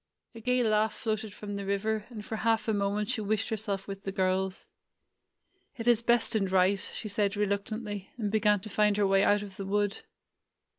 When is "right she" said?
6.51-7.07